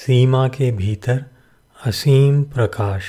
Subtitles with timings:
[0.00, 1.24] सीमा के भीतर
[1.86, 3.02] असीम प्रकाश।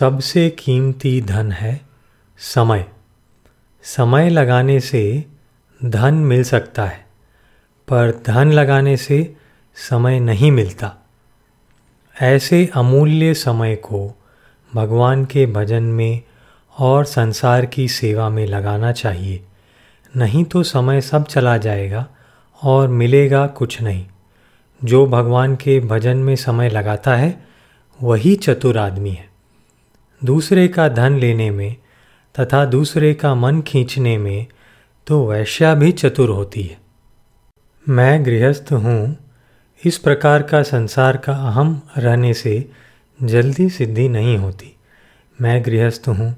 [0.00, 1.80] सबसे कीमती धन है
[2.38, 2.86] समय।
[3.82, 5.24] समय लगाने से
[5.84, 7.06] धन मिल सकता है,
[7.88, 9.36] पर धन लगाने से
[9.76, 10.96] समय नहीं मिलता।
[12.20, 14.18] ऐसे अमूल्य समय को
[14.74, 16.22] भगवान के भजन में
[16.78, 19.44] और संसार की सेवा में लगाना चाहिए।
[20.16, 22.06] नहीं तो समय सब चला जाएगा
[22.64, 24.06] और मिलेगा कुछ नहीं।
[24.80, 27.46] जो भगवान के भजन में समय लगाता है,
[28.00, 29.28] वही चतुर आदमी है।
[30.22, 31.76] दूसरे का धन लेने में
[32.34, 34.46] तथा दूसरे का मन खींचने में
[35.06, 36.78] तो वैश्या भी चतुर होती है।
[37.86, 39.16] मैं गृहस्थ हूँ,
[39.82, 42.70] इस प्रकार का संसार का अहम रहने से
[43.18, 44.74] जल्दी सिद्धि नहीं होती।
[45.38, 46.34] मैं गृहस्थ हूँ,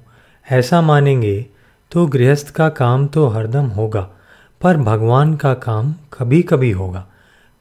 [0.46, 1.46] ऐसा मानेंगे
[1.92, 4.00] तो गृहस्थ का काम तो हरदम होगा,
[4.60, 7.06] पर भगवान का काम कभी कभी होगा।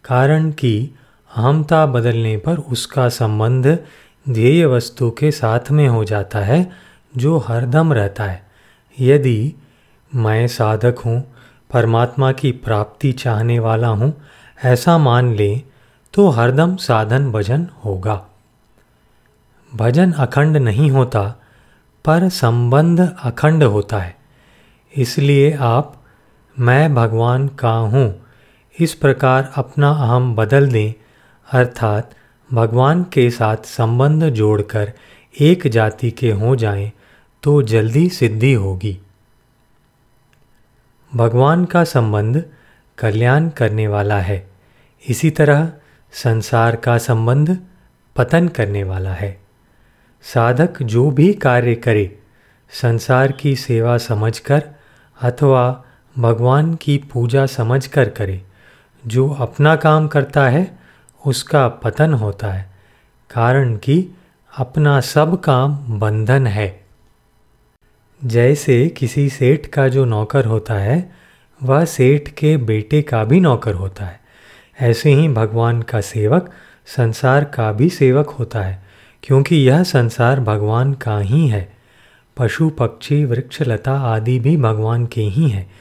[0.09, 0.95] कारण कि
[1.35, 3.79] अहमता बदलने पर उसका संबंध
[4.29, 6.71] ध्येय वस्तु के साथ में हो जाता है,
[7.17, 8.47] जो हरदम रहता है।
[8.99, 9.53] यदि
[10.15, 11.35] मैं साधक हूँ,
[11.73, 14.13] परमात्मा की प्राप्ति चाहने वाला हूँ,
[14.63, 15.61] ऐसा मान लें
[16.13, 18.25] तो हरदम साधन भजन होगा।
[19.75, 21.23] भजन अखंड नहीं होता,
[22.05, 24.15] पर संबंध अखंड होता है।
[24.97, 26.03] इसलिए आप,
[26.59, 28.28] मैं भगवान का हूँ
[28.79, 30.93] इस प्रकार अपना अहम बदल दें,
[31.51, 32.15] अर्थात
[32.53, 34.93] भगवान के साथ संबंध जोड़कर
[35.39, 36.91] एक जाति के हो जाएँ
[37.43, 38.99] तो जल्दी सिद्धि होगी।
[41.15, 42.43] भगवान का संबंध
[42.97, 44.49] कल्याण करने वाला है।
[45.09, 45.73] इसी तरह
[46.13, 47.57] संसार का संबंध
[48.15, 49.41] पतन करने वाला है।
[50.23, 52.19] साधक जो भी कार्य करे,
[52.71, 54.63] संसार की सेवा समझकर
[55.21, 55.83] अथवा
[56.17, 58.45] भगवान की पूजा समझकर करे
[59.07, 60.79] जो अपना काम करता है,
[61.25, 62.69] उसका पतन होता है,
[63.29, 64.09] कारण कि
[64.57, 66.85] अपना सब काम बंधन है।
[68.25, 71.11] जैसे किसी सेठ का जो नौकर होता है,
[71.63, 74.19] वह सेठ के बेटे का भी नौकर होता है।
[74.81, 76.51] ऐसे ही भगवान का सेवक,
[76.85, 78.83] संसार का भी सेवक होता है,
[79.23, 81.73] क्योंकि यह संसार भगवान का ही है।
[82.37, 85.71] पशु, पक्षी, वृक्ष, लता आदि भी भगवान के ही हैं।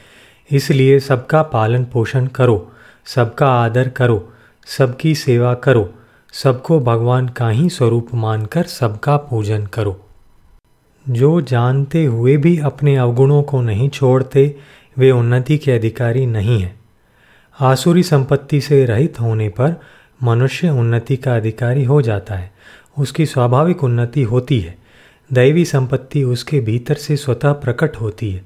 [0.51, 2.71] इसलिए सबका पालन पोषण करो।
[3.05, 4.33] सबका आदर करो,
[4.65, 5.93] सबकी सेवा करो,
[6.33, 10.05] सबको भगवान का ही स्वरूप मानकर सबका पूजन करो।
[11.09, 14.55] जो जानते हुए भी अपने अवगुणों को नहीं छोड़ते,
[14.97, 16.79] वे उन्नति के अधिकारी नहीं हैं।
[17.59, 19.81] आसुरी संपत्ति से रहित होने पर
[20.23, 22.51] मनुष्य उन्नति का अधिकारी हो जाता है।
[22.97, 24.77] उसकी स्वाभाविक उन्नति होती है।
[25.33, 28.43] दैवी संपत्ति उसके भीतर से स्वतः प्रकट होती है।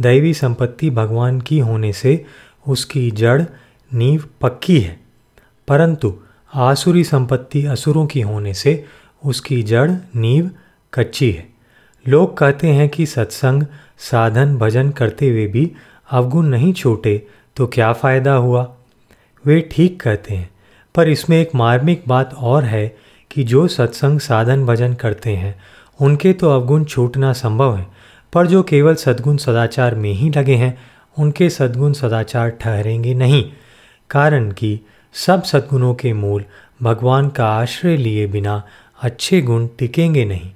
[0.00, 2.24] दैवी संपत्ति भगवान की होने से
[2.68, 3.42] उसकी जड़
[3.90, 4.98] नींव पक्की है,
[5.68, 6.12] परंतु
[6.52, 8.84] आसुरी संपत्ति असुरों की होने से
[9.22, 10.50] उसकी जड़ नींव
[10.92, 11.46] कच्ची है।
[12.06, 13.62] लोग कहते हैं कि सत्संग,
[14.00, 15.70] साधन, भजन करते हुए भी
[16.10, 17.22] अवगुण नहीं छूटे
[17.56, 18.62] तो क्या फ़ायदा हुआ?
[19.44, 20.48] वे ठीक कहते हैं,
[20.94, 22.86] पर इसमें एक मार्मिक बात और है
[23.30, 25.54] कि जो सत्संग, साधन, भजन करते हैं,
[26.00, 27.86] उनके तो अवगुण छूटना संभव है,
[28.32, 30.78] पर जो केवल सद्गुण सदाचार में ही लगे हैं,
[31.16, 33.44] उनके सद्गुण सदाचार ठहरेंगे नहीं।
[34.10, 34.80] कारण कि
[35.12, 36.44] सब सद्गुणों के मूल
[36.82, 38.62] भगवान का आश्रय लिए बिना
[39.02, 40.50] अच्छे गुण टिकेंगे नहीं।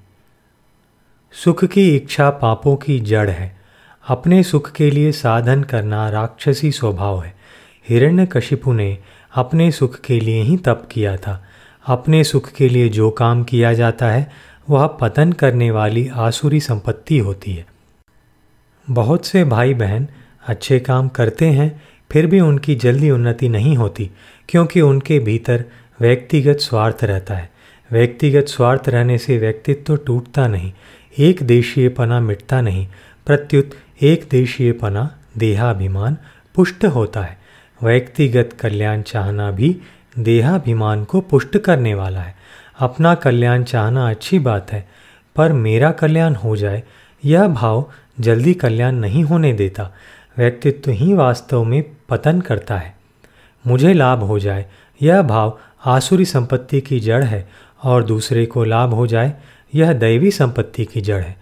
[1.33, 3.61] सुख की इच्छा पापों की जड़ है।
[4.09, 7.35] अपने सुख के लिए साधन करना राक्षसी स्वभाव है।
[7.89, 8.99] हिरण्यकशिपु ने
[9.35, 11.45] अपने सुख के लिए ही तप किया था।
[11.87, 14.33] अपने सुख के लिए जो काम किया जाता है,
[14.71, 17.67] वह पतन करने वाली आसुरी संपत्ति होती है।
[18.91, 20.09] बहुत से भाई बहन
[20.47, 24.11] अच्छे काम करते हैं फिर भी उनकी जल्दी उन्नति नहीं होती,
[24.49, 25.65] क्योंकि उनके भीतर
[26.01, 27.51] व्यक्तिगत स्वार्थ रहता है।
[27.91, 30.73] व्यक्तिगत स्वार्थ रहने से व्यक्तित्व तो टूटता नहीं,
[31.19, 32.87] एक देशीयपना मिटता नहीं,
[33.27, 33.71] प्रत्युत
[34.03, 36.17] एक देशीयपना देहाभिमान
[36.55, 37.39] पुष्ट होता है।
[37.83, 39.77] व्यक्तिगत कल्याण चाहना भी
[40.19, 42.35] देहाभिमान को पुष्ट करने वाला है।
[42.79, 44.89] अपना कल्याण चाहना अच्छी बात है,
[45.37, 46.83] पर मेरा कल्याण हो जाए,
[47.25, 47.91] यह भाव
[48.21, 49.91] जल्दी कल्याण नहीं होने देता।
[50.39, 52.95] व्यक्तित्व ही वास्तव में पतन करता है।
[53.67, 54.67] मुझे लाभ हो जाए,
[55.03, 57.49] यह भाव आसुरी संपत्ति की जड़ है
[57.85, 59.35] और दूसरे को लाभ हो जाए,
[59.75, 61.37] यह दैवी संपत्ति की जड़ है।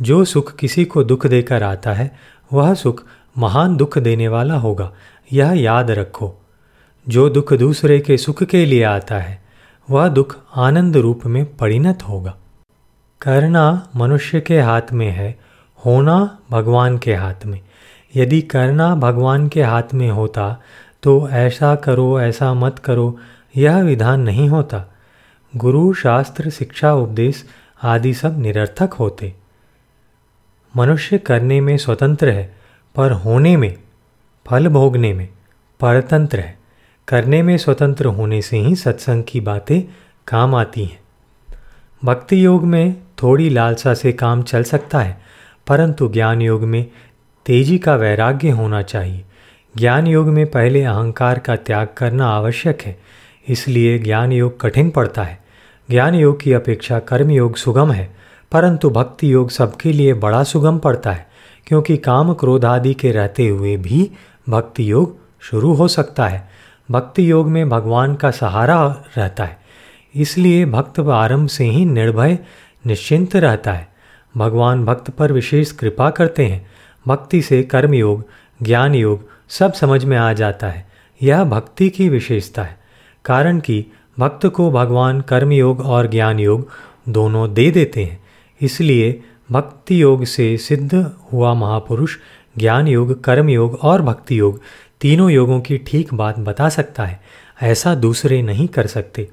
[0.00, 2.16] जो सुख किसी को दुख देकर आता है,
[2.52, 3.04] वह सुख
[3.38, 4.92] महान दुख देने वाला होगा,
[5.32, 6.34] यह याद रखो।
[7.08, 9.42] जो दुख दूसरे के सुख के लिए आता है,
[9.90, 12.36] वह दुख आनंद रूप में परिणत होगा।
[13.20, 15.38] करना मनुष्य के हाथ में है,
[15.86, 17.60] होना भगवान के हाथ में।
[18.16, 20.62] यदि करना भगवान के हाथ में होता
[21.02, 23.18] तो ऐसा करो, ऐसा मत करो,
[23.56, 24.84] यह विधान नहीं होता।
[25.56, 27.44] गुरु, शास्त्र, शिक्षा, उपदेश
[27.82, 29.34] आदि सब निरर्थक होते।
[30.76, 32.56] मनुष्य करने में स्वतंत्र है,
[32.94, 33.76] पर होने में,
[34.46, 35.28] फल भोगने में,
[35.80, 36.58] परतंत्र है।
[37.08, 39.82] करने में स्वतंत्र होने से ही सत्संग की बातें
[40.28, 41.00] काम आती हैं।
[42.04, 45.22] भक्ति योग में थोड़ी लालसा से काम चल सकता है,
[45.66, 46.86] परंतु ज्ञान योग में
[47.46, 49.24] तेज़ी का वैराग्य होना चाहिए।
[49.74, 52.96] ज्ञान योग में पहले अहंकार का त्याग करना आवश्यक है,
[53.48, 55.38] इसलिए ज्ञान योग कठिन पड़ता है।
[55.88, 58.10] ज्ञान योग की अपेक्षा कर्म योग सुगम है,
[58.52, 61.26] परंतु भक्ति योग सबके लिए बड़ा सुगम पड़ता है,
[61.66, 64.10] क्योंकि काम क्रोध आदि के रहते हुए भी
[64.48, 66.48] भक्ति योग शुरू हो सकता है।
[66.88, 68.82] भक्ति योग में भगवान का सहारा
[69.16, 69.56] रहता है,
[70.14, 72.38] इसलिए भक्त आरंभ से ही निर्भय,
[72.84, 73.88] निश्चिंत रहता है।
[74.34, 76.66] भगवान भक्त पर विशेष कृपा करते हैं
[77.08, 78.24] भक्ति से कर्म योग
[78.62, 80.86] ज्ञान योग सब समझ में आ जाता है।
[81.20, 82.78] यह भक्ति की विशेषता है,
[83.24, 83.84] कारण कि
[84.18, 86.68] भक्त को भगवान कर्म योग और ज्ञान योग
[87.08, 88.20] दोनों दे देते हैं।
[88.60, 89.20] इसलिए
[89.52, 90.94] भक्ति योग से सिद्ध
[91.32, 92.16] हुआ महापुरुष
[92.58, 94.60] ज्ञान योग कर्म योग और भक्ति योग
[95.00, 97.20] तीनों योगों की ठीक बात बता सकता है,
[97.62, 99.28] ऐसा दूसरे नहीं कर सकते।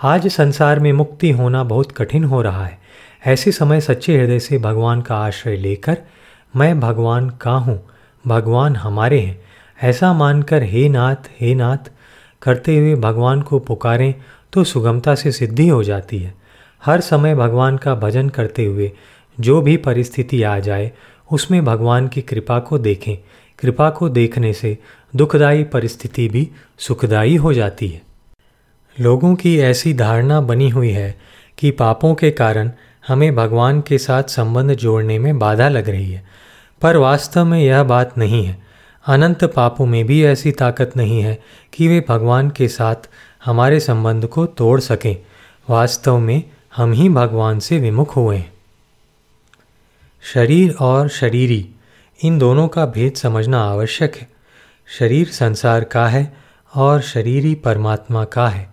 [0.00, 2.78] आज संसार में मुक्ति होना बहुत कठिन हो रहा है।
[3.26, 5.98] ऐसे समय सच्चे हृदय से भगवान का आश्रय लेकर
[6.54, 7.80] मैं भगवान का हूँ,
[8.24, 9.40] भगवान हमारे हैं।
[9.80, 11.90] ऐसा मानकर, हे नाथ हे नाथ,
[12.42, 14.14] करते हुए भगवान को पुकारें
[14.52, 16.34] तो सुगमता से सिद्धि हो जाती है।
[16.82, 18.90] हर समय भगवान का भजन करते हुए
[19.38, 20.92] जो भी परिस्थिति आ जाए,
[21.32, 23.16] उसमें भगवान की कृपा को देखें।
[23.58, 24.76] कृपा को देखने से
[25.16, 26.48] दुखदायी परिस्थिति भी
[26.78, 28.02] सुखदायी हो जाती है।
[28.96, 31.14] लोगों की ऐसी धारणा बनी हुई है
[31.58, 32.70] कि पापों के कारण
[33.08, 36.26] हमें भगवान के साथ संबंध जोड़ने में बाधा लग रही है।
[36.82, 38.62] पर वास्तव में यह बात नहीं है।
[39.06, 42.94] अनंत पापों में भी ऐसी ताकत नहीं है कि वे भगवान के साथ
[43.44, 45.16] हमारे संबंध को तोड़ सकें।
[45.70, 46.42] वास्तव में
[46.76, 48.52] हम ही भगवान से विमुख हुए हैं।
[50.34, 51.70] शरीर और शरीरी,
[52.24, 54.28] इन दोनों का भेद समझना आवश्यक है।
[54.98, 56.36] शरीर संसार का है
[56.76, 58.70] और शरीरी परमात्मा का है।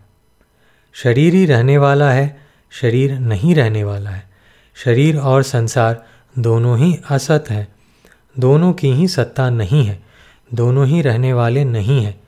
[0.93, 4.29] शरीरी रहने वाला है शरीर नहीं रहने वाला है।
[4.75, 6.05] शरीर और संसार
[6.39, 7.67] दोनों ही असत हैं।
[8.39, 10.03] दोनों की ही सत्ता नहीं है।
[10.53, 12.21] दोनों ही रहने वाले नहीं हैं।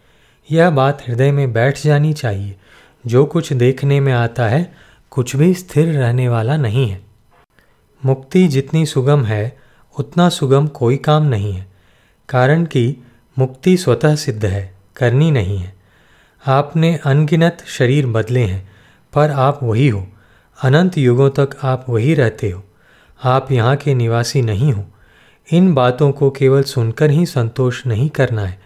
[0.51, 2.55] यह बात हृदय में बैठ जानी चाहिए।
[3.07, 4.75] जो कुछ देखने में आता है,
[5.09, 7.01] कुछ भी स्थिर रहने वाला नहीं है।
[8.05, 9.57] मुक्ति जितनी सुगम है,
[9.99, 11.67] उतना सुगम कोई काम नहीं है।
[12.29, 12.97] कारण कि
[13.39, 15.75] मुक्ति स्वतः सिद्ध है, करनी नहीं है।
[16.47, 18.69] आपने अनगिनत शरीर बदले हैं,
[19.13, 20.07] पर आप वही हो।
[20.63, 22.63] अनंत युगों तक आप वही रहते हो।
[23.23, 24.85] आप यहाँ के निवासी नहीं हो।
[25.53, 28.61] इन बातों को केवल सुनकर ही संतोष नहीं करना है।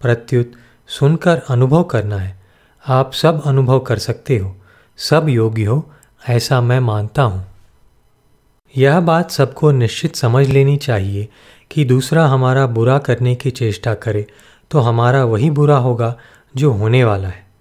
[0.00, 0.52] प्रत्युत,
[0.88, 2.40] सुनकर अनुभव करना है।
[2.88, 4.56] आप सब अनुभव कर सकते हो।
[4.96, 5.90] सब योग्य हो,
[6.28, 7.46] ऐसा मैं मानता हूँ।
[8.76, 11.28] यह बात सबको निश्चित समझ लेनी चाहिए
[11.70, 14.26] कि दूसरा हमारा बुरा करने की चेष्टा करे
[14.70, 16.18] तो हमारा वही बुरा होगा
[16.56, 17.51] जो होने वाला है।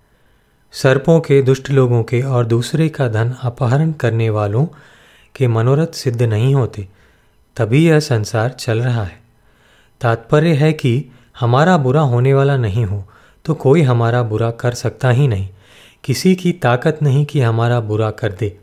[0.73, 4.65] सर्पों के, दुष्ट लोगों के और दूसरे का धन अपहरण करने वालों
[5.35, 6.87] के मनोरथ सिद्ध नहीं होते।
[7.57, 9.19] तभी यह संसार चल रहा है।
[10.01, 11.05] तात्पर्य है कि
[11.39, 13.03] हमारा बुरा होने वाला नहीं हो
[13.45, 15.49] तो कोई हमारा बुरा कर सकता ही नहीं।
[16.03, 18.57] किसी की ताकत नहीं कि हमारा बुरा कर दे।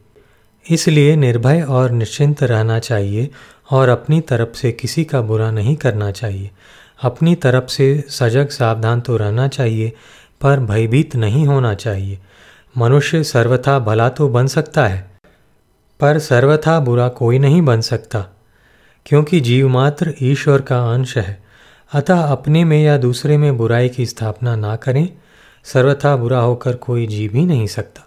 [0.71, 3.30] इसलिए निर्भय और निश्चिंत रहना चाहिए
[3.71, 6.50] और अपनी तरफ़ से किसी का बुरा नहीं करना चाहिए।
[7.02, 9.92] अपनी तरफ़ से सजग सावधान तो रहना चाहिए
[10.40, 12.18] पर भयभीत नहीं होना चाहिए।
[12.78, 15.11] मनुष्य सर्वथा भला तो बन सकता है,
[16.00, 18.26] पर सर्वथा बुरा कोई नहीं बन सकता,
[19.07, 21.42] क्योंकि जीव मात्र ईश्वर का अंश है।
[21.92, 25.09] अतः अपने में या दूसरे में बुराई की स्थापना ना करें,
[25.64, 28.04] सर्वथा बुरा होकर कोई जी भी नहीं सकता।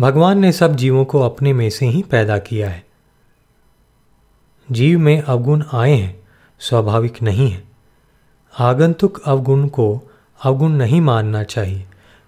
[0.00, 2.84] भगवान ने सब जीवों को अपने में से ही पैदा किया है।
[4.68, 6.16] जीव में अवगुण आए हैं,
[6.60, 7.62] स्वाभाविक नहीं है।
[8.58, 9.86] आगंतुक अवगुण को
[10.42, 11.86] अवगुण नहीं मानना चाहिए।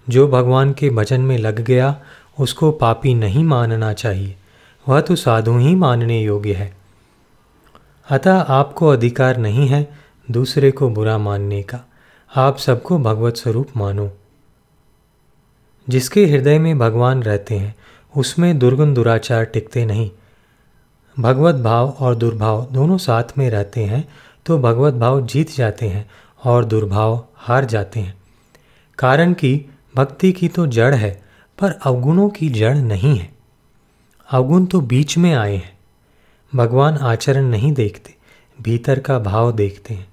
[0.09, 2.01] जो भगवान के भजन में लग गया,
[2.41, 4.37] उसको पापी नहीं मानना चाहिए।
[4.89, 6.77] वह तो साधु ही मानने योग्य है।
[8.11, 9.89] अतः आपको अधिकार नहीं है
[10.31, 11.81] दूसरे को बुरा मानने का।
[12.37, 14.11] आप सबको भगवत स्वरूप मानो।
[15.89, 17.77] जिसके हृदय में भगवान रहते हैं,
[18.17, 20.11] उसमें दुर्गुण दुराचार टिकते नहीं।
[21.21, 24.09] भगवत भाव और दुर्भाव दोनों साथ में रहते हैं
[24.47, 26.11] तो भगवत भाव जीत जाते हैं
[26.47, 28.15] और दुर्भाव हार जाते हैं।
[28.99, 31.23] कारण कि भक्ति की तो जड़ है,
[31.59, 33.33] पर अवगुणों की जड़ नहीं है।
[34.31, 35.79] अवगुण तो बीच में आए हैं।
[36.55, 38.15] भगवान आचरण नहीं देखते,
[38.63, 40.09] भीतर का भाव देखते हैं।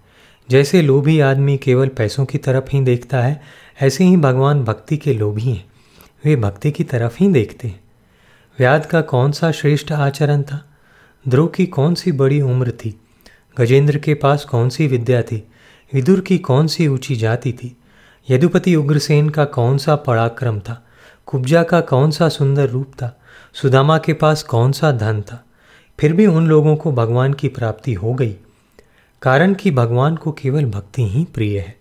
[0.49, 3.41] जैसे लोभी आदमी केवल पैसों की तरफ़ ही देखता है,
[3.81, 5.65] ऐसे ही भगवान भक्ति के लोभी हैं।
[6.25, 7.83] वे भक्ति की तरफ़ ही देखते हैं।
[8.59, 10.65] व्याद का कौन सा श्रेष्ठ आचरण था?
[11.27, 13.01] ध्रुव की कौन सी बड़ी उम्र थी?
[13.57, 15.47] गजेंद्र के पास कौन सी विद्या थी?
[15.93, 17.77] विदुर की कौन सी ऊँची जाति थी?
[18.29, 20.85] यदुपति उग्रसेन का कौन सा पराक्रम था?
[21.25, 23.19] कुब्जा का कौन सा सुंदर रूप था?
[23.53, 25.45] सुदामा के पास कौन सा धन था?
[25.99, 28.35] फिर भी उन लोगों को भगवान की प्राप्ति हो गई।
[29.21, 31.79] कारण कि भगवान को केवल भक्ति ही प्रिय है।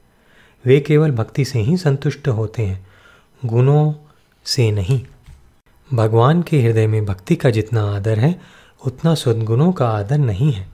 [0.67, 2.87] वे केवल भक्ति से ही संतुष्ट होते हैं,
[3.45, 3.95] गुणों
[4.45, 5.01] से नहीं।
[5.95, 8.41] भगवान के हृदय में भक्ति का जितना आदर है,
[8.87, 10.69] उतना सद्गुणों का आदर नहीं है।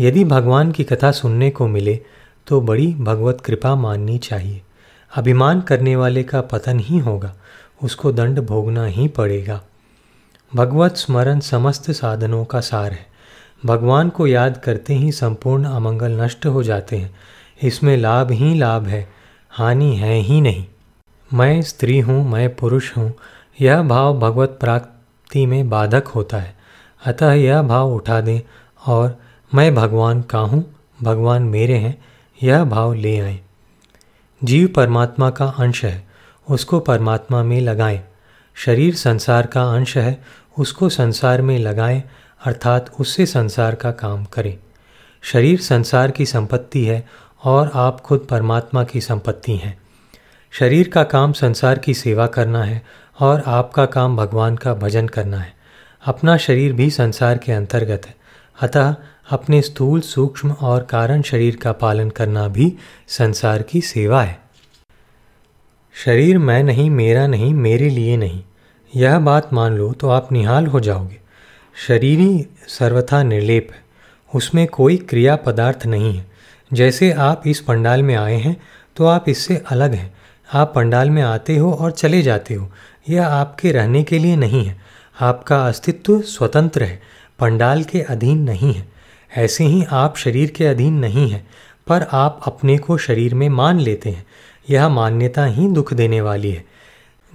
[0.00, 2.04] यदि भगवान की कथा सुनने को मिले
[2.46, 4.62] तो बड़ी भगवत कृपा माननी चाहिए।
[5.12, 7.34] अभिमान करने वाले का पतन ही होगा,
[7.82, 9.60] उसको दंड भोगना ही पड़ेगा।
[10.52, 13.06] भगवत स्मरण समस्त साधनों का सार है।
[13.66, 17.14] भगवान को याद करते ही संपूर्ण अमंगल नष्ट हो जाते हैं।
[17.62, 19.08] इसमें लाभ ही लाभ है,
[19.50, 20.64] हानि है ही नहीं।
[21.30, 23.12] मैं स्त्री हूँ, मैं पुरुष हूँ,
[23.60, 26.54] यह भाव भगवत प्राप्ति में बाधक होता है।
[27.02, 28.40] अतः यह भाव उठा दें
[28.86, 29.18] और
[29.54, 30.64] मैं भगवान का हूँ,
[31.02, 31.98] भगवान मेरे हैं
[32.42, 33.40] यह भाव ले आए।
[34.44, 36.08] जीव परमात्मा का अंश है,
[36.50, 38.04] उसको परमात्मा में लगाएँ।
[38.54, 40.24] शरीर संसार का अंश है,
[40.58, 42.02] उसको संसार में लगाएँ,
[42.44, 44.58] अर्थात उससे संसार का काम करें।
[45.22, 47.08] शरीर संसार की संपत्ति है
[47.44, 49.78] और आप खुद परमात्मा की संपत्ति हैं।
[50.50, 52.82] शरीर का काम संसार की सेवा करना है
[53.20, 55.54] और आपका काम भगवान का भजन करना है।
[56.06, 58.16] अपना शरीर भी संसार के अंतर्गत है।
[58.60, 58.94] अतः
[59.30, 62.76] अपने स्थूल सूक्ष्म और कारण शरीर का पालन करना भी
[63.08, 64.40] संसार की सेवा है।
[66.04, 68.42] शरीर मैं नहीं, मेरा नहीं, मेरे लिए नहीं।
[68.96, 71.18] यह बात मान लो तो आप निहाल हो जाओगे।
[71.88, 73.82] शरीर ही सर्वथा निर्लेप है।
[74.34, 76.26] उसमें कोई क्रिया पदार्थ नहीं है।
[76.72, 78.62] जैसे आप इस पंडाल में आए हैं
[78.96, 80.14] तो आप इससे अलग हैं।
[80.54, 82.70] आप पंडाल में आते हो और चले जाते हो।
[83.08, 84.80] यह आपके रहने के लिए नहीं है।
[85.20, 87.02] आपका अस्तित्व स्वतंत्र है।
[87.38, 88.91] पंडाल के अधीन नहीं है।
[89.36, 91.46] ऐसे ही आप शरीर के अधीन नहीं हैं,
[91.86, 94.26] पर आप अपने को शरीर में मान लेते हैं।
[94.70, 96.64] यह मान्यता ही दुख देने वाली है।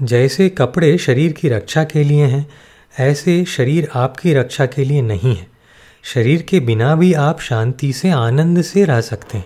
[0.01, 2.47] जैसे कपड़े शरीर की रक्षा के लिए हैं,
[2.99, 5.47] ऐसे शरीर आपकी रक्षा के लिए नहीं है।
[6.03, 9.45] शरीर के बिना भी आप शांति से, आनंद से रह सकते हैं।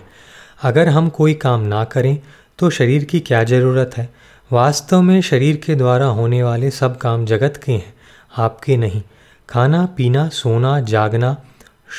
[0.62, 2.18] अगर हम कोई काम ना करें
[2.58, 4.08] तो शरीर की क्या ज़रूरत है?
[4.52, 7.94] वास्तव में शरीर के द्वारा होने वाले सब काम जगत के हैं,
[8.36, 9.02] आपके नहीं।
[9.48, 11.36] खाना, पीना, सोना, जागना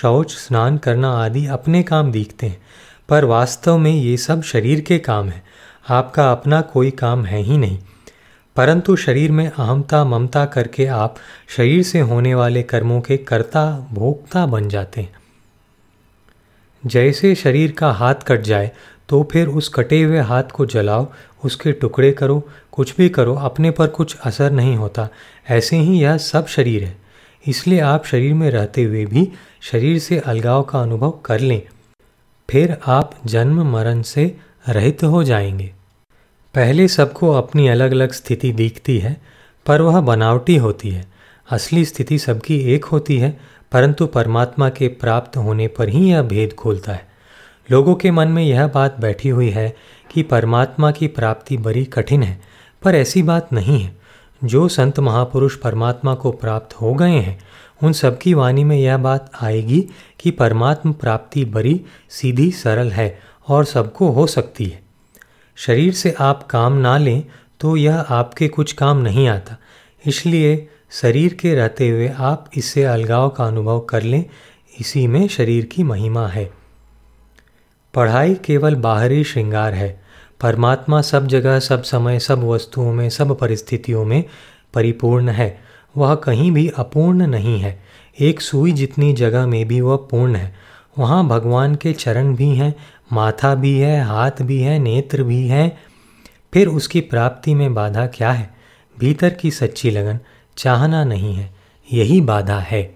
[0.01, 2.61] शौच, स्नान करना आदि अपने काम दिखते हैं,
[3.09, 5.43] पर वास्तव में ये सब शरीर के काम हैं।
[5.89, 7.79] आपका अपना कोई काम है ही नहीं।
[8.55, 11.15] परंतु शरीर में अहमता ममता करके आप
[11.47, 15.13] शरीर से होने वाले कर्मों के कर्ता, भोक्ता बन जाते हैं।
[16.85, 18.71] जैसे शरीर का हाथ कट जाए
[19.09, 21.07] तो फिर उस कटे हुए हाथ को जलाओ,
[21.45, 25.09] उसके टुकड़े करो, कुछ भी करो, अपने पर कुछ असर नहीं होता।
[25.49, 26.97] ऐसे ही यह सब शरीर है।
[27.47, 29.31] इसलिए आप शरीर में रहते हुए भी
[29.71, 31.61] शरीर से अलगाव का अनुभव कर लें।
[32.49, 34.37] फिर आप जन्म मरण से
[34.69, 35.73] रहित हो जाएँगे।
[36.55, 39.21] पहले सबको अपनी अलग अलग स्थिति दिखती है,
[39.65, 41.07] पर वह बनावटी होती है।
[41.49, 43.39] असली स्थिति सबकी एक होती है,
[43.71, 47.07] परंतु परमात्मा के प्राप्त होने पर ही यह भेद खोलता है।
[47.71, 49.75] लोगों के मन में यह बात बैठी हुई है
[50.11, 52.41] कि परमात्मा की प्राप्ति बड़ी कठिन है,
[52.83, 53.97] पर ऐसी बात नहीं है।
[54.43, 57.39] जो संत महापुरुष परमात्मा को प्राप्त हो गए हैं
[57.83, 59.79] उन सबकी वाणी में यह बात आएगी
[60.19, 64.81] कि परमात्म प्राप्ति बड़ी सीधी, सरल है और सबको हो सकती है।
[65.57, 67.23] शरीर से आप काम ना लें
[67.59, 69.57] तो यह आपके कुछ काम नहीं आता।
[70.05, 74.25] इसलिए शरीर के रहते हुए आप इससे अलगाव का अनुभव कर लें,
[74.79, 76.49] इसी में शरीर की महिमा है।
[77.93, 80.01] पढ़ाई केवल बाहरी श्रृंगार है।
[80.41, 84.23] परमात्मा सब जगह, सब समय, सब वस्तुओं में, सब परिस्थितियों में
[84.73, 87.83] परिपूर्ण है। वह कहीं भी अपूर्ण नहीं है।
[88.19, 90.55] एक सुई जितनी जगह में भी वह पूर्ण है।
[90.99, 92.75] वहाँ भगवान के चरण भी हैं,
[93.13, 95.77] माथा भी है, हाथ भी है, नेत्र भी है।
[96.53, 98.53] फिर उसकी प्राप्ति में बाधा क्या है?
[98.99, 100.19] भीतर की सच्ची लगन
[100.57, 101.53] चाहना नहीं है,
[101.93, 102.95] यही बाधा है।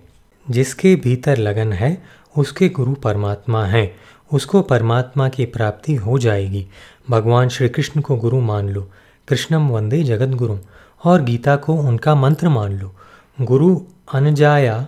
[0.49, 2.03] जिसके भीतर लगन है,
[2.37, 3.95] उसके गुरु परमात्मा हैं।
[4.33, 6.67] उसको परमात्मा की प्राप्ति हो जाएगी।
[7.09, 8.91] भगवान श्री कृष्ण को गुरु मान लो।
[9.27, 10.57] कृष्णम वंदे जगत गुरु
[11.03, 12.95] और गीता को उनका मंत्र मान लो।
[13.41, 13.81] गुरु,
[14.13, 14.87] अनजाया,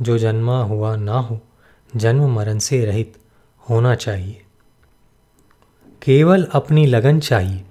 [0.00, 1.40] जो जन्मा हुआ ना हो,
[1.96, 3.16] जन्म मरण से रहित
[3.70, 4.42] होना चाहिए।
[6.02, 7.64] केवल अपनी लगन चाहिए,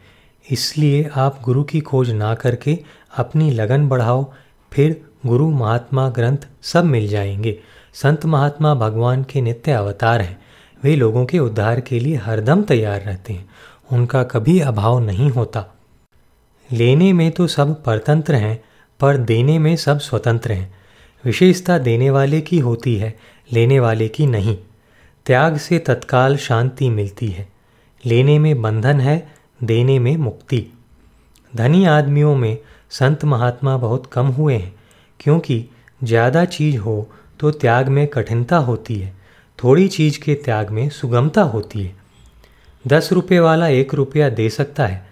[0.51, 2.79] इसलिए आप गुरु की खोज ना करके
[3.17, 4.33] अपनी लगन बढ़ाओ,
[4.73, 7.59] फिर गुरु महात्मा ग्रंथ सब मिल जाएँगे।
[7.93, 10.41] संत महात्मा भगवान के नित्य अवतार हैं,
[10.83, 13.49] वे लोगों के उद्धार के लिए हरदम तैयार रहते हैं,
[13.91, 15.78] उनका कभी अभाव नहीं होता।
[16.71, 18.63] लेने में तो सब परतंत्र हैं,
[18.99, 20.73] पर देने में सब स्वतंत्र हैं।
[21.23, 23.15] विशेषता देने वाले की होती है,
[23.53, 24.57] लेने वाले की नहीं।
[25.25, 27.47] त्याग से तत्काल शांति मिलती है।
[28.03, 29.31] लेने में बंधन है,
[29.63, 30.65] देने में मुक्ति।
[31.53, 32.57] धनी आदमियों में
[32.89, 34.73] संत महात्मा बहुत कम हुए हैं,
[35.19, 35.65] क्योंकि
[36.03, 37.09] ज़्यादा चीज़ हो
[37.39, 39.13] तो त्याग में कठिनता होती है,
[39.59, 41.95] थोड़ी चीज़ के त्याग में सुगमता होती है।
[42.85, 45.08] दस रुपये वाला एक रुपया दे सकता है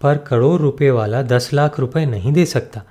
[0.00, 2.82] पर करोड़ रुपये वाला दस लाख रुपए नहीं दे सकता।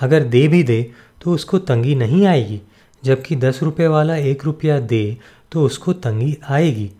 [0.00, 0.90] अगर दे भी दे
[1.22, 2.60] तो उसको तंगी नहीं आएगी।
[3.04, 5.16] जबकि दस रुपये वाला एक रुपया दे
[5.52, 6.90] तो उसको तंगी आएगी।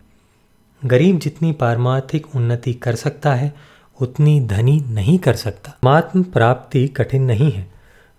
[0.85, 3.53] गरीब जितनी पारमार्थिक उन्नति कर सकता है,
[4.01, 7.71] उतनी धनी नहीं कर सकता। मात्म प्राप्ति कठिन नहीं है।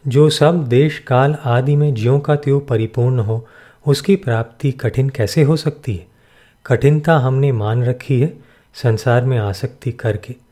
[0.07, 3.47] जो सब देश काल आदि में ज्यों का त्यों परिपूर्ण हो,
[3.87, 6.07] उसकी प्राप्ति कठिन कैसे हो सकती है?
[6.67, 8.38] कठिनता हमने मान रखी है,
[8.75, 10.48] संसार में आसक्ति करके।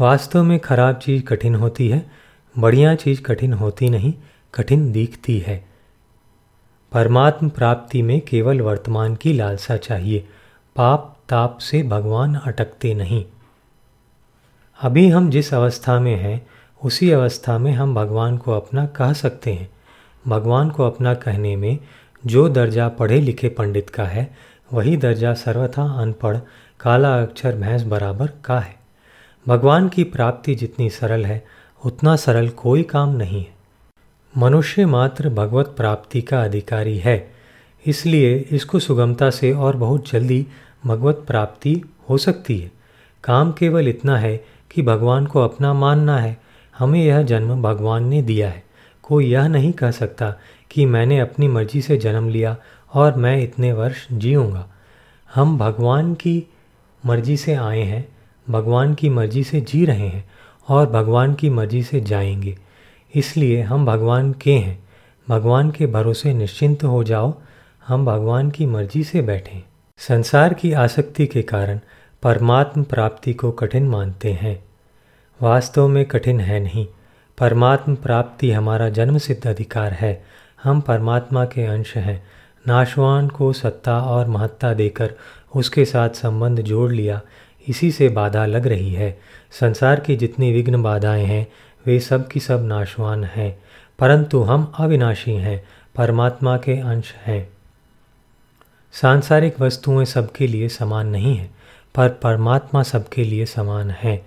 [0.00, 2.10] वास्तव में खराब चीज़ कठिन होती है,
[2.58, 4.14] बढ़िया चीज़ कठिन होती नहीं,
[4.54, 5.64] कठिन दिखती है।
[6.92, 10.28] परमात्म प्राप्ति में केवल वर्तमान की लालसा चाहिए,
[10.76, 13.24] पाप ताप से भगवान अटकते नहीं।
[14.82, 16.46] अभी हम जिस अवस्था में हैं,
[16.84, 19.70] उसी अवस्था में हम भगवान को अपना कह सकते हैं।
[20.28, 21.78] भगवान को अपना कहने में
[22.26, 24.36] जो दर्जा पढ़े लिखे पंडित का है,
[24.72, 26.36] वही दर्जा सर्वथा अनपढ़,
[26.80, 28.79] काला अक्षर भैंस बराबर का है।
[29.48, 31.46] भगवान की प्राप्ति जितनी सरल है,
[31.84, 33.54] उतना सरल कोई काम नहीं है।
[34.38, 37.32] मनुष्य मात्र भगवत प्राप्ति का अधिकारी है,
[37.86, 40.46] इसलिए इसको सुगमता से और बहुत जल्दी
[40.86, 42.72] भगवत प्राप्ति हो सकती है।
[43.24, 46.40] काम केवल इतना है कि भगवान को अपना मानना है।
[46.78, 48.64] हमें यह जन्म भगवान ने दिया है।
[49.02, 50.34] कोई यह नहीं कह सकता
[50.70, 52.56] कि मैंने अपनी मर्ज़ी से जन्म लिया
[52.94, 54.66] और मैं इतने वर्ष जीऊँगा।
[55.34, 56.42] हम भगवान की
[57.06, 58.08] मर्ज़ी से आए हैं
[58.50, 60.30] भगवान की मर्ज़ी से जी रहे हैं
[60.68, 62.58] और भगवान की मर्ज़ी से जाएँगे।
[63.14, 64.88] इसलिए हम भगवान के हैं।
[65.28, 67.34] भगवान के भरोसे निश्चिंत हो जाओ।
[67.86, 69.62] हम भगवान की मर्ज़ी से बैठें।
[69.98, 71.80] संसार की आसक्ति के कारण
[72.22, 74.64] परमात्म प्राप्ति को कठिन मानते हैं।
[75.42, 76.86] वास्तव में कठिन है नहीं।
[77.38, 80.24] परमात्म प्राप्ति हमारा जन्म सिद्ध अधिकार है।
[80.62, 82.26] हम परमात्मा के अंश हैं।
[82.68, 85.14] नाशवान को सत्ता और महत्ता देकर
[85.56, 87.20] उसके साथ संबंध जोड़ लिया।
[87.70, 91.52] इसी से बाधा लग रही है। संसार की जितनी विघ्न बाधाएँ हैं,
[91.86, 93.62] वे सब की सब नाशवान हैं।
[93.98, 95.64] परंतु हम अविनाशी हैं,
[95.96, 97.48] परमात्मा के अंश हैं।
[98.92, 101.54] सांसारिक वस्तुएँ सबके लिए समान नहीं हैं,
[101.94, 104.26] पर परमात्मा सबके लिए समान है।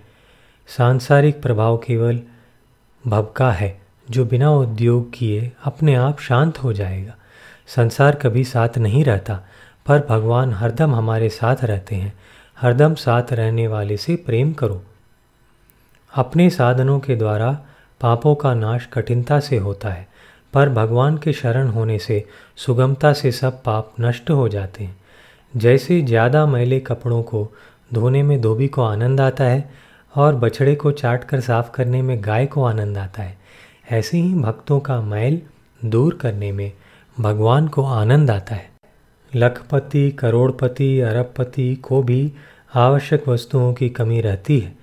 [0.68, 2.20] सांसारिक प्रभाव केवल
[3.06, 3.80] भवका है,
[4.10, 7.14] जो बिना उद्योग किए अपने आप शांत हो जाएगा।
[7.66, 9.40] संसार कभी साथ नहीं रहता,
[9.86, 12.12] पर भगवान हरदम हमारे साथ रहते हैं।
[12.58, 14.82] हरदम साथ रहने वाले से प्रेम करो।
[16.12, 17.50] अपने साधनों के द्वारा
[18.00, 20.06] पापों का नाश कठिनता से होता है,
[20.54, 22.24] पर भगवान के शरण होने से
[22.58, 24.96] सुगमता से सब पाप नष्ट हो जाते हैं।
[25.54, 27.46] जैसे ज़्यादा मैले कपड़ों को
[27.90, 29.72] धोने में धोबी को आनंद आता है
[30.14, 33.36] और बछड़े को चाट कर साफ़ करने में गाय को आनंद आता है,
[33.90, 35.40] ऐसे ही भक्तों का मैल
[35.82, 36.70] दूर करने में
[37.16, 38.72] भगवान को आनंद आता है।
[39.34, 42.32] लखपति, करोड़पति, अरबपति को भी
[42.74, 44.74] आवश्यक वस्तुओं की कमी रहती है,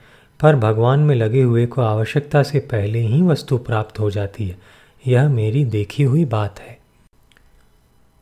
[0.42, 4.58] पर भगवान में लगे हुए को आवश्यकता से पहले ही वस्तु प्राप्त हो जाती है।
[5.08, 6.80] यह मेरी देखी हुई बात है।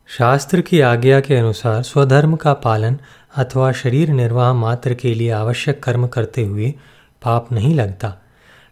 [0.06, 2.98] शास्त्र की आज्ञा के अनुसार स्वधर्म का पालन
[3.36, 6.74] अथवा शरीर निर्वाह मात्र के लिए आवश्यक कर्म करते हुए
[7.22, 8.16] पाप नहीं लगता।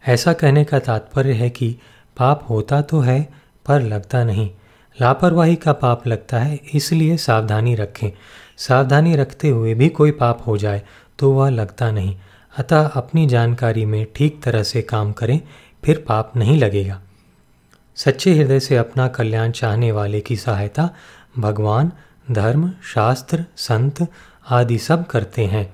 [0.09, 1.77] ऐसा कहने का तात्पर्य है कि
[2.17, 3.29] पाप होता तो है,
[3.67, 4.51] पर लगता नहीं।
[5.01, 8.11] लापरवाही का पाप लगता है, इसलिए सावधानी रखें।
[8.59, 10.83] सावधानी रखते हुए भी कोई पाप हो जाए
[11.19, 12.17] तो वह लगता नहीं।
[12.59, 15.41] अतः अपनी जानकारी में ठीक तरह से काम करें,
[15.85, 17.01] फिर पाप नहीं लगेगा।
[17.97, 20.89] सच्चे हृदय से अपना कल्याण चाहने वाले की सहायता
[21.39, 21.93] भगवान,
[22.31, 24.07] धर्म, शास्त्र, संत
[24.51, 25.73] आदि सब करते हैं।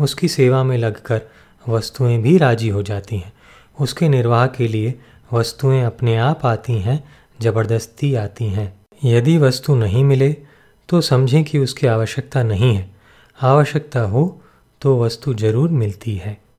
[0.00, 1.20] उसकी सेवा में लगकर
[1.68, 3.32] वस्तुएँ भी राज़ी हो जाती हैं।
[3.80, 4.94] उसके निर्वाह के लिए
[5.32, 7.02] वस्तुएँ अपने आप आती हैं
[7.42, 8.72] ज़बरदस्ती आती हैं।
[9.04, 10.30] यदि वस्तु नहीं मिले
[10.88, 12.88] तो समझें कि उसकी आवश्यकता नहीं है।
[13.38, 14.40] आवश्यकता हो
[14.82, 16.36] तो वस्तु ज़रूर मिलती है।